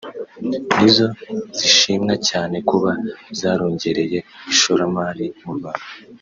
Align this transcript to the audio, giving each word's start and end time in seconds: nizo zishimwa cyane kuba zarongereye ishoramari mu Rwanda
nizo 0.77 1.07
zishimwa 1.57 2.13
cyane 2.29 2.57
kuba 2.69 2.91
zarongereye 3.39 4.19
ishoramari 4.51 5.25
mu 5.43 5.51
Rwanda 5.57 5.85